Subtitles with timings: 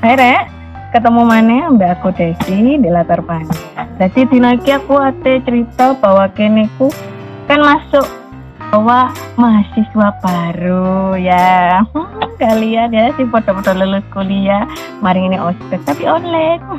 [0.00, 0.48] Hai Rek,
[0.96, 3.52] ketemu mana mbak aku Desi di latar pani.
[4.00, 6.88] Jadi dinaki aku ate cerita bahwa kene ku
[7.44, 8.08] kan masuk
[8.72, 11.84] bahwa mahasiswa baru ya.
[11.92, 14.64] Hmm, kalian ya si foto-foto lulus kuliah.
[15.04, 16.64] Mari ini ospek tapi online.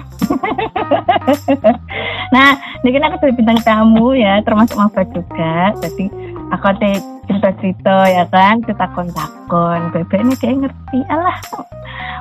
[2.32, 5.76] Nah ini kan aku sebagai bintang tamu ya termasuk maba juga.
[5.84, 6.08] Jadi
[6.52, 6.90] aku ada
[7.28, 8.59] cerita-cerita ya kan?
[8.62, 11.00] Kita takon-takon bebek ini kayak ngerti.
[11.08, 11.38] Alah.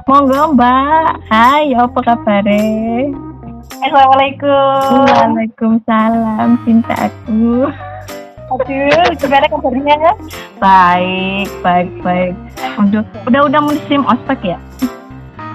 [0.07, 1.21] Monggo mbak.
[1.29, 3.11] Hai apa kabarnya
[3.81, 5.07] Assalamualaikum.
[5.09, 6.49] Waalaikumsalam.
[6.65, 7.69] Cintaku
[8.51, 10.11] Aduh, gimana kabarnya?
[10.59, 12.35] baik baik baik.
[12.83, 14.59] Udah udah udah musim ospek ya?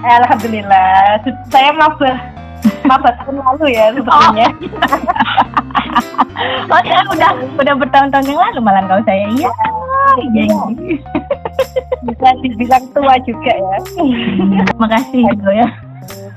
[0.00, 1.20] Alhamdulillah.
[1.52, 2.12] Saya maba
[2.88, 4.48] maba tahun lalu ya sebetulnya.
[4.48, 5.45] oh
[6.70, 9.50] saya udah udah bertahun-tahun yang lalu malah kau saya iya
[10.32, 10.96] iya iya.
[12.06, 13.78] Bisa dibilang tua juga ya.
[14.82, 15.68] makasih gitu ya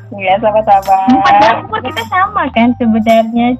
[0.09, 1.05] Iya, sama-sama.
[1.21, 3.53] empat umur kita sama kan sebenarnya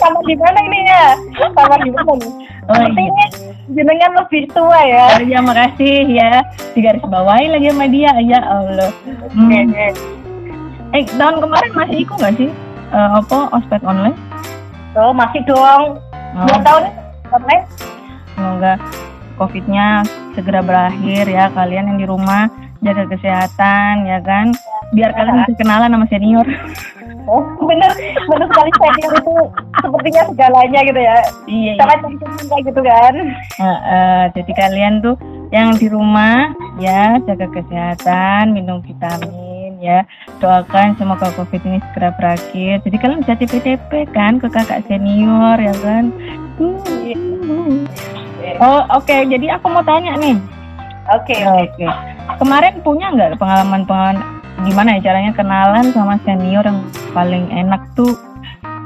[0.00, 1.06] sama di mana ini ya?
[1.52, 2.32] Sama di mana nih?
[2.72, 3.26] oh iya Sepertinya
[3.76, 5.04] jenengan lebih tua ya.
[5.12, 6.40] Oh, ya makasih ya
[6.72, 8.90] digaris bawahi lagi sama dia ya Allah
[9.36, 10.96] Oke, hmm.
[10.96, 12.50] eh tahun kemarin masih ikut nggak sih
[12.92, 14.16] Eh, apa ospek online
[14.92, 15.96] Oh, masih dong.
[16.36, 16.82] oh, Dua tahun
[17.30, 17.64] online.
[18.32, 18.72] semoga
[19.34, 22.48] covidnya segera berakhir ya kalian yang di rumah
[22.78, 24.52] jaga kesehatan ya kan
[24.90, 26.44] biar kalian bisa kenalan sama senior
[27.22, 27.86] Oh, bener,
[28.26, 29.34] bener sekali senior itu
[29.78, 31.16] sepertinya segalanya gitu ya.
[31.46, 31.98] iya iya Sangat
[32.42, 33.14] kayak gitu kan.
[33.56, 35.14] Eh, eh, jadi kalian tuh
[35.48, 39.30] yang di rumah ya jaga kesehatan minum vitamin
[39.82, 40.06] ya
[40.38, 45.74] doakan semoga covid ini segera berakhir jadi kalian bisa TP-TP kan ke kakak senior ya
[45.82, 46.14] kan
[46.62, 47.82] Hmm.
[48.62, 50.38] oh oke jadi aku mau tanya nih
[51.10, 51.86] Oke, Oke.
[52.38, 54.22] Kemarin punya nggak pengalaman-pengalaman
[54.62, 56.78] gimana ya caranya kenalan sama senior yang
[57.10, 58.14] paling enak tuh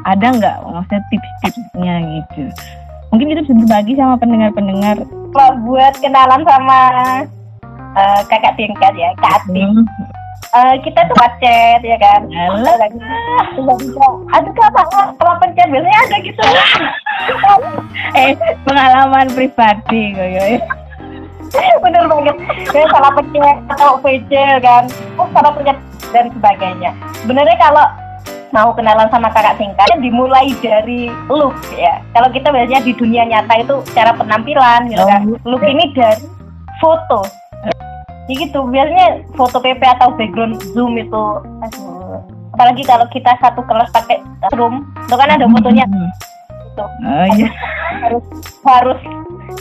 [0.08, 2.48] ada nggak maksudnya tips-tipsnya gitu?
[3.12, 4.96] Mungkin kita bisa berbagi sama pendengar-pendengar.
[5.36, 6.78] Kalau buat kenalan sama
[8.00, 9.60] eh, kakak tingkat ya, Kak Ati.
[9.60, 9.84] Hmm.
[10.56, 12.24] Eh, kita tuh chat ya kan.
[13.52, 14.86] Tiba-tiba, aduh kak, Pak,
[15.20, 16.42] kalau pencet biasanya ada gitu.
[18.16, 18.32] Eh
[18.64, 20.60] pengalaman pribadi gue.
[21.84, 22.36] Bener banget.
[22.72, 24.30] Saya salah pencet atau VC
[24.64, 24.84] kan.
[25.20, 25.76] Oh, salah pencet
[26.14, 26.90] dan sebagainya.
[27.20, 27.84] Sebenarnya kalau
[28.54, 32.00] mau kenalan sama kakak tingkat dimulai dari look ya.
[32.16, 35.20] Kalau kita biasanya di dunia nyata itu cara penampilan gitu kan.
[35.26, 35.36] Oh.
[35.44, 36.24] Look ini dari
[36.80, 37.45] foto.
[38.26, 41.24] Ya gitu, biasanya foto PP atau background zoom itu
[41.62, 42.18] aduh.
[42.50, 44.18] apalagi kalau kita satu kelas pakai
[44.58, 46.10] room itu kan ada fotonya Hmm.
[46.66, 47.48] gitu Oh iya.
[48.02, 48.24] harus
[48.64, 49.00] harus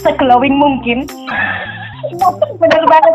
[0.02, 1.06] seglowing mungkin
[2.62, 3.14] bener banget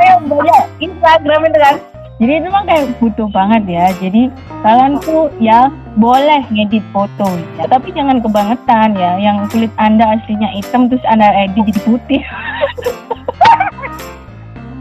[0.00, 1.76] yang banyak Instagram itu kan
[2.14, 3.90] Jadi itu mah kayak butuh banget ya.
[3.98, 4.30] Jadi
[4.62, 5.66] kalian tuh ya
[5.98, 7.26] boleh ngedit foto
[7.58, 9.18] ya, tapi jangan kebangetan ya.
[9.18, 12.22] Yang kulit anda aslinya hitam terus anda edit jadi putih.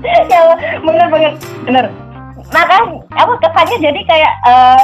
[0.04, 0.42] ya
[0.80, 1.34] bener banget
[1.64, 1.86] bener
[2.50, 2.78] maka
[3.12, 4.82] apa kesannya jadi kayak eh,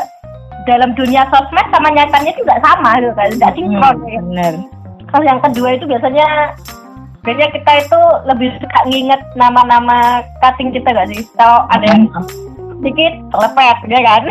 [0.66, 4.22] dalam dunia sosmed sama nyatanya itu nggak sama gitu kan nggak sinkron Hmm, ya.
[4.22, 4.54] bener.
[5.10, 6.28] Kalau yang kedua itu biasanya
[7.20, 9.98] biasanya kita itu lebih suka nginget nama-nama
[10.38, 11.26] cutting kita gak sih?
[11.34, 12.06] Kalau ada yang
[12.78, 14.24] sedikit lepet ya kan?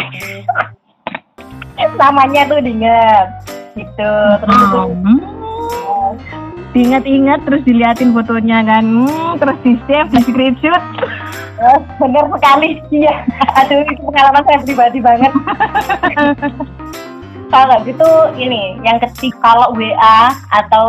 [1.98, 3.26] Namanya tuh diinget
[3.74, 4.12] gitu.
[4.38, 5.18] Terus itu Hmm.
[6.68, 10.82] Diingat-ingat terus diliatin fotonya kan, hmm, terus di save, di screenshot.
[11.58, 13.24] eh, bener sekali iya.
[13.58, 15.32] Aduh itu pengalaman saya pribadi banget.
[17.48, 18.04] Kalau gitu
[18.36, 20.20] ini yang ketiga kalau WA
[20.52, 20.86] atau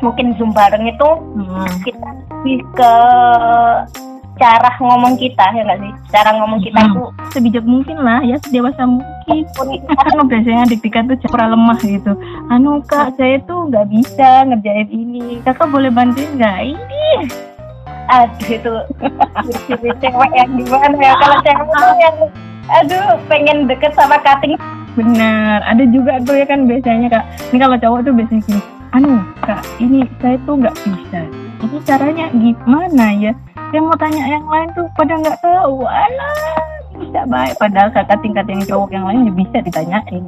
[0.00, 1.68] mungkin Zoom bareng itu Hmm.
[1.84, 2.94] kita lebih ke
[4.42, 6.90] cara ngomong kita ya nggak sih cara ngomong kita Hmm.
[6.90, 9.46] itu Sebijak mungkin lah ya, sedewasa mungkin.
[10.12, 12.12] Anu biasanya adik-adik tuh cara lemah gitu.
[12.52, 15.40] Anu kak, saya tuh nggak bisa ngerjain ini.
[15.46, 16.76] Kakak boleh bantuin nggak?
[16.76, 17.04] Ini
[18.12, 18.72] aduh itu
[19.64, 22.16] ciri cewek yang gimana ya kalau cewek itu yang
[22.68, 24.58] aduh pengen deket sama cutting
[24.92, 27.24] Benar, ada juga tuh ya kan biasanya kak.
[27.48, 28.60] Ini kalau cowok tuh biasanya gini,
[28.92, 31.20] anu kak, ini saya tuh nggak bisa.
[31.64, 33.32] Ini caranya gimana ya?
[33.72, 35.88] Saya mau tanya yang lain tuh pada nggak tahu.
[35.88, 36.60] Alah,
[37.00, 37.56] bisa baik.
[37.56, 40.24] Padahal kakak tingkat yang cowok yang lain ya bisa ditanyain.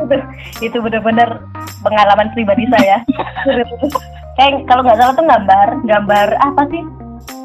[0.64, 1.44] Itu, bener-bener
[1.84, 3.02] pengalaman pribadi saya
[4.38, 6.82] kayak kalau nggak salah tuh gambar gambar apa sih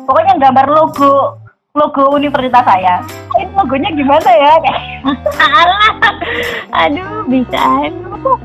[0.08, 1.40] pokoknya gambar logo
[1.76, 3.04] logo universitas saya
[3.40, 4.82] ini logonya gimana ya kayak
[5.60, 5.94] Alah,
[6.88, 8.40] aduh bisa anu.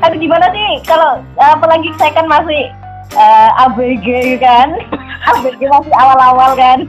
[0.00, 2.72] aduh gimana sih kalau apalagi saya kan masih
[3.16, 4.74] eh, ABG kan
[5.28, 6.78] Update masih awal-awal kan.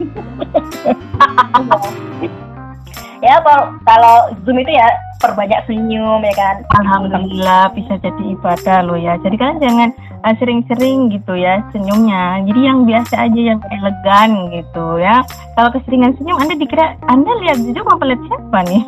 [3.26, 4.16] ya kalau kalau
[4.48, 4.88] Zoom itu ya
[5.20, 6.56] perbanyak senyum ya kan.
[6.80, 9.20] Alhamdulillah bisa jadi ibadah loh ya.
[9.20, 9.90] Jadi kalian jangan
[10.24, 12.40] uh, sering-sering gitu ya senyumnya.
[12.48, 15.20] Jadi yang biasa aja yang elegan gitu ya.
[15.58, 18.82] Kalau keseringan senyum Anda dikira Anda lihat juga apa lihat siapa nih?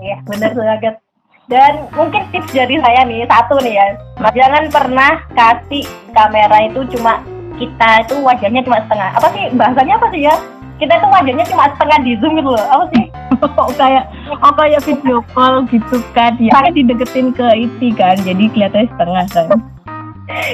[0.00, 1.05] Iya benar banget.
[1.46, 3.86] Dan mungkin tips dari saya nih satu nih ya,
[4.34, 7.22] jangan pernah kasih kamera itu cuma
[7.54, 9.10] kita itu wajahnya cuma setengah.
[9.14, 10.34] Apa sih bahasanya apa sih ya?
[10.82, 12.66] Kita itu wajahnya cuma setengah di zoom gitu loh.
[12.66, 13.04] Apa sih?
[13.62, 14.04] oh kayak
[14.42, 16.34] oh kayak video call gitu kan.
[16.42, 18.18] Ya kan dideketin ke itu kan.
[18.26, 19.48] Jadi kelihatannya setengah kan.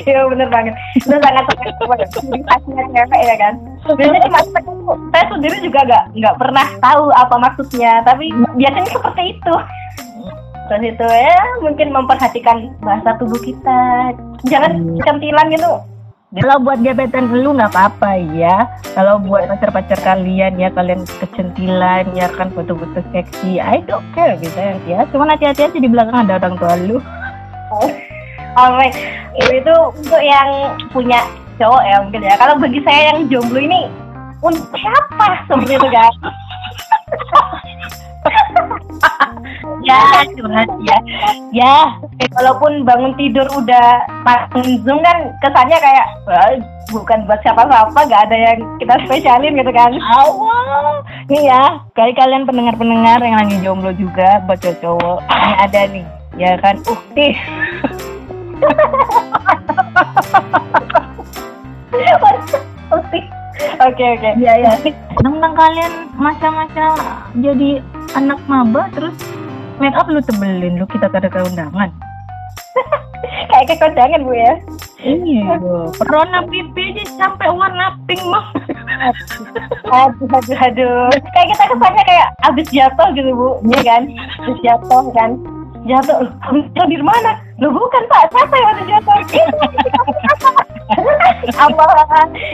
[0.04, 0.76] Iya bener banget.
[1.00, 3.56] Itu sangat sangat ciri cewek ya kan.
[3.96, 4.76] Biasanya cuma setengah
[5.08, 8.04] saya sendiri juga nggak nggak pernah tahu apa maksudnya.
[8.04, 8.28] Tapi
[8.60, 9.54] biasanya seperti itu
[10.72, 14.16] terus itu ya mungkin memperhatikan bahasa tubuh kita
[14.48, 14.72] jangan
[15.04, 15.68] cantilan gitu
[16.32, 18.64] kalau buat gebetan lu nggak apa-apa ya.
[18.96, 24.56] Kalau buat pacar-pacar kalian ya kalian kecentilan ya kan foto-foto seksi, I don't care gitu
[24.56, 24.72] ya.
[24.88, 24.98] ya.
[25.12, 26.96] Cuman hati-hati aja di belakang ada orang tua lu.
[28.56, 28.96] Alright,
[29.36, 31.20] itu untuk yang punya
[31.60, 32.34] cowok ya mungkin ya.
[32.40, 33.92] Kalau bagi saya yang jomblo ini
[34.40, 36.12] untuk siapa seperti itu kan?
[39.84, 40.98] Ya curhat ya.
[41.52, 41.74] Ya
[42.20, 46.06] eh, walaupun bangun tidur udah pasang zoom kan kesannya kayak
[46.92, 49.92] bukan buat siapa-siapa gak ada yang kita spesialin gitu kan.
[49.96, 56.06] Awal nih ya kali kalian pendengar-pendengar yang lagi jomblo juga buat cowok ini ada nih
[56.36, 56.76] ya kan?
[56.88, 57.36] Ukti.
[63.82, 64.30] Oke oke.
[64.38, 64.72] Iya ya.
[65.18, 66.94] Tentang kalian masa-masa
[67.34, 67.82] jadi
[68.14, 69.16] anak maba terus
[69.82, 71.90] make up lu tebelin lu kita kada ke undangan
[73.50, 74.54] kayak ke kondangan bu ya?
[75.02, 75.58] Iya
[75.98, 78.54] perona pipi aja sampai warna pink mah
[79.90, 83.48] aduh aduh aduh kayak kita kesannya kayak abis jatuh gitu bu.
[83.74, 84.02] Iya kan?
[84.46, 85.30] Abis jatuh kan?
[85.82, 86.30] Jatuh.
[86.78, 87.42] Jatuh di mana?
[87.58, 88.30] Lu bukan pak.
[88.30, 89.16] Siapa yang abis jatuh
[91.56, 91.84] apa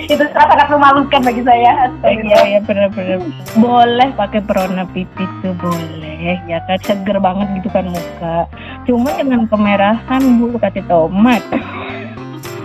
[0.09, 1.93] itu sangat memalukan bagi saya.
[2.05, 3.21] Iya iya benar-benar
[3.59, 6.41] boleh pakai perona pipi tuh boleh.
[6.49, 8.49] Ya kan seger banget gitu kan muka.
[8.89, 11.43] Cuma dengan kemerahan bu kata tomat.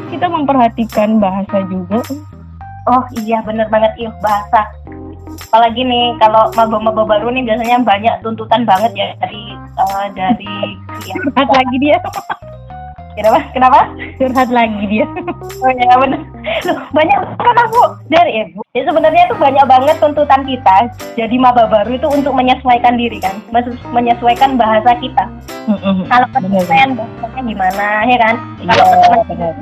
[0.09, 1.99] Kita memperhatikan bahasa juga.
[2.87, 3.95] Oh iya bener banget.
[3.99, 4.67] Iya bahasa.
[5.49, 9.43] Apalagi nih kalau maba-maba baru nih biasanya banyak tuntutan banget ya dari
[9.77, 10.55] uh, dari
[11.09, 11.15] ya.
[11.45, 11.97] lagi dia
[13.13, 13.39] Kenapa?
[13.53, 13.79] Kenapa?
[14.17, 15.05] Curhat lagi dia.
[15.61, 16.21] Oh ya benar.
[16.65, 18.59] Loh, banyak kan aku dari ibu.
[18.73, 20.77] Ya sebenarnya itu banyak banget tuntutan kita.
[21.13, 25.29] Jadi maba baru itu untuk menyesuaikan diri kan, Maksud menyesuaikan bahasa kita.
[25.69, 26.09] Mm-hmm.
[26.09, 28.35] Kalau penyesuaian bahasanya gimana, ya kan?
[28.59, 29.53] Iya, Kalau benar.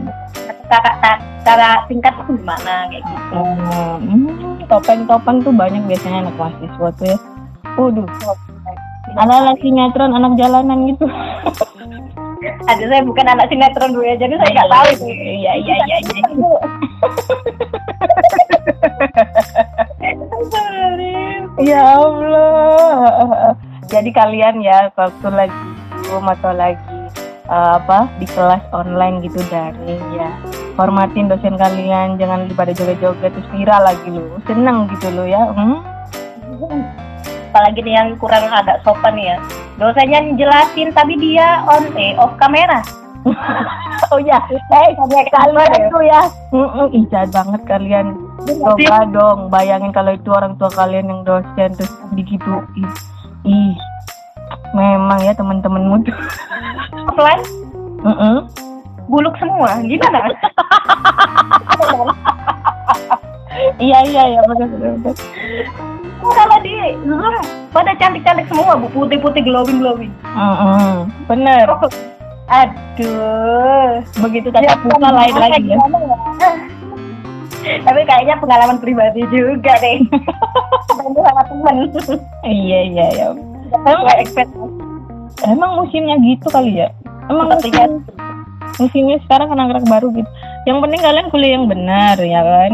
[0.72, 3.40] Kakak cara tingkat itu gimana kayak gitu.
[4.00, 7.18] Hmm, topeng-topeng tuh banyak biasanya anak mahasiswa tuh ya.
[7.76, 8.08] Waduh.
[9.20, 11.06] Anak-anak sinetron, anak jalanan gitu.
[12.42, 14.16] ada saya bukan anak sinetron bu ya.
[14.18, 15.06] Jadi saya nggak tahu itu.
[15.14, 16.22] Iya iya iya iya.
[21.62, 23.54] Ya Allah.
[23.92, 25.62] Jadi kalian ya waktu lagi
[26.10, 26.80] rumah atau lagi
[27.52, 30.32] uh, apa di kelas online gitu daring ya.
[30.80, 35.52] Hormatin dosen kalian jangan pada joget-joget terus viral lagi lo seneng gitu lo ya.
[35.52, 35.84] Hmm?
[37.52, 39.36] Apalagi nih yang kurang agak sopan ya.
[39.76, 42.80] Dosennya jelasin tapi dia on eh off kamera.
[44.10, 44.98] Oh ya eh
[45.30, 46.22] kalian itu ya.
[46.90, 48.18] ih jahat banget kalian.
[48.44, 52.90] Coba dong bayangin kalau itu orang tua kalian yang dosen terus begitu ih,
[53.46, 53.74] ih
[54.74, 56.18] memang ya teman-temanmu tuh.
[57.14, 57.46] Offline?
[58.02, 58.36] Mm -mm.
[59.06, 60.26] buluk semua gimana
[63.80, 64.68] iya iya iya betul
[66.22, 67.36] kalau di Zoom
[67.74, 68.88] pada cantik-cantik semua bu.
[68.94, 70.94] Putih-putih glowing glowing mm -hmm.
[71.26, 71.90] bener oh,
[72.52, 76.52] aduh begitu tatap ya, muka lain lagi ya, ya.
[77.88, 80.02] tapi kayaknya pengalaman pribadi juga deh.
[80.90, 81.76] Ketemu sama temen.
[82.44, 83.28] Iya iya ya
[83.88, 84.04] emang
[85.48, 86.90] emang musimnya gitu kali ya?
[87.32, 88.04] Emang musim,
[88.82, 90.30] musimnya sekarang anak-anak baru gitu.
[90.68, 92.74] Yang penting kalian kuliah yang benar ya kan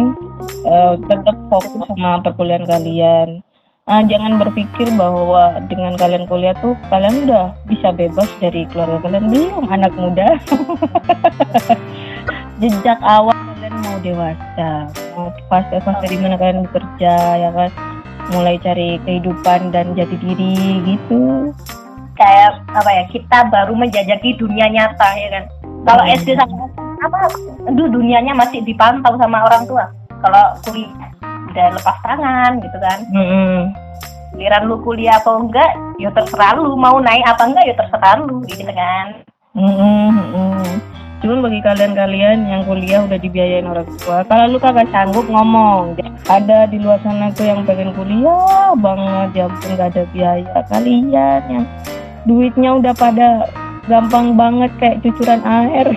[0.67, 3.41] uh, tetap fokus sama perkuliahan kalian.
[3.87, 9.31] Uh, jangan berpikir bahwa dengan kalian kuliah tuh kalian udah bisa bebas dari keluarga kalian.
[9.31, 10.35] Belum anak muda.
[12.61, 14.91] Jejak awal kalian mau dewasa.
[15.15, 17.71] Mau fase-fase mana kalian bekerja ya kan?
[18.35, 21.55] Mulai cari kehidupan dan jati diri gitu.
[22.19, 25.43] Kayak apa ya kita baru menjajaki dunia nyata ya kan?
[25.87, 26.15] Kalau hmm.
[26.19, 26.67] SD sama
[27.07, 27.31] apa?
[27.71, 29.87] Aduh dunianya masih dipantau sama orang tua
[30.23, 31.09] kalau kuliah
[31.53, 32.99] udah lepas tangan gitu kan
[34.35, 38.43] giliran lu kuliah atau enggak ya terserah lu mau naik apa enggak ya terserah lu
[38.45, 39.25] gitu kan
[39.57, 40.13] mm-mm.
[41.17, 45.97] Cuman bagi kalian-kalian yang kuliah udah dibiayain orang tua, kalau lu kagak sanggup ngomong,
[46.29, 50.57] ada di luar sana tuh yang pengen kuliah banget, ya ampun nggak ada biaya.
[50.69, 51.65] Kalian yang
[52.29, 53.49] duitnya udah pada
[53.89, 55.89] gampang banget kayak cucuran air.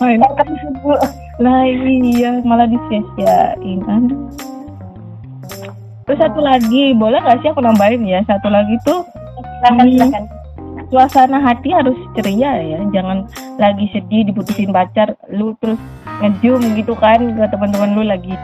[0.00, 0.20] Main.
[1.36, 3.80] Lah iya, malah disia-siain.
[3.84, 4.28] Aduh.
[6.06, 8.22] Terus satu lagi, boleh nggak sih aku nambahin ya?
[8.28, 9.02] Satu lagi tuh
[9.60, 10.24] silakan silakan
[10.86, 13.26] suasana hati harus ceria ya jangan
[13.58, 15.80] lagi sedih diputusin pacar lu terus
[16.22, 18.34] ngejum gitu kan ke teman-teman lu lagi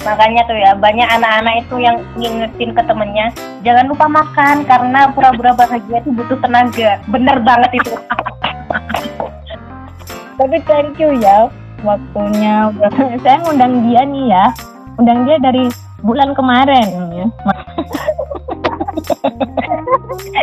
[0.00, 3.26] makanya tuh ya banyak anak-anak itu yang ngingetin ke temennya
[3.60, 7.92] jangan lupa makan karena pura-pura bahagia itu butuh tenaga bener banget itu
[10.40, 11.52] tapi thank you ya
[11.84, 12.72] waktunya.
[13.22, 14.44] Saya ngundang dia nih ya.
[14.96, 15.68] Undang dia dari
[16.00, 17.26] bulan kemarin ya.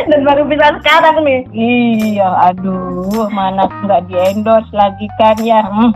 [0.08, 1.42] Dan baru bisa sekarang nih.
[1.50, 5.90] Iya aduh mana nggak di endorse lagi kan ya hmm.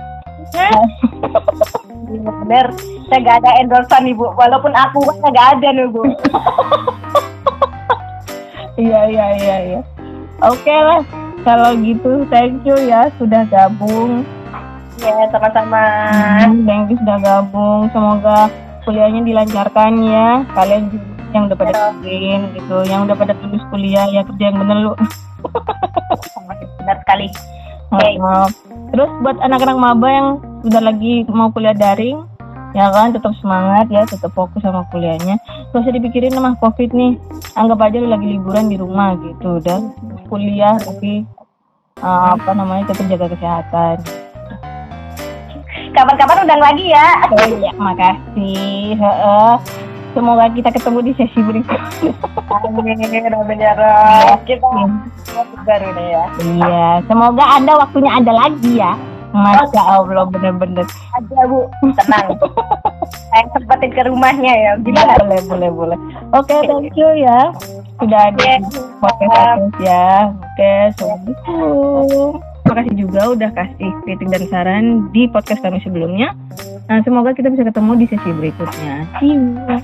[2.13, 2.67] Iya, bener
[3.09, 6.03] saya gak ada endorsean ibu walaupun aku kan gak ada nih bu.
[8.73, 9.81] Iya iya iya iya.
[10.41, 14.23] Oke lah kalau gitu thank you ya sudah gabung
[15.03, 15.83] ya sama-sama
[16.43, 17.91] Hmm, thank you sudah gabung.
[17.91, 18.51] Semoga
[18.87, 20.29] kuliahnya dilancarkan ya.
[20.55, 21.73] Kalian juga yang udah pada
[22.05, 24.93] bikin gitu, yang udah pada lulus kuliah ya kerja yang bener lu.
[26.83, 27.27] benar sekali.
[27.97, 28.47] Heeh.
[28.93, 30.29] Terus buat anak-anak maba yang
[30.61, 32.29] sudah lagi mau kuliah daring,
[32.73, 35.37] ya kan tetap semangat ya, tetap fokus sama kuliahnya.
[35.71, 37.17] Gak usah dipikirin sama covid nih.
[37.53, 39.93] Anggap aja lu lagi liburan di rumah gitu, dan
[40.27, 41.25] kuliah tapi
[41.99, 43.97] eh, apa namanya tetap jaga kesehatan.
[45.93, 48.97] kapan-kapan undang lagi ya Oh iya, makasih.
[48.97, 49.53] Heeh.
[50.13, 52.13] Semoga kita ketemu di sesi berikutnya.
[52.53, 54.41] amin amin ya Rob.
[54.45, 54.65] kita
[55.65, 58.93] baru deh ya Iya, semoga Anda waktunya ada lagi ya.
[59.33, 60.87] Masya Allah, bener-bener.
[60.87, 62.37] aja bu tenang
[63.33, 65.99] saya sempetin ke rumahnya ya gimana Boleh, boleh, boleh.
[66.37, 67.49] Oke, thank you ya.
[67.97, 70.29] Sudah ada di podcast ya.
[70.37, 72.45] Oke, Assalamualaikum.
[72.63, 74.85] Terima kasih juga udah kasih kritik dan saran
[75.17, 76.37] di podcast kami sebelumnya.
[76.93, 78.95] Nah, semoga kita bisa ketemu di sesi berikutnya.
[79.21, 79.81] See you.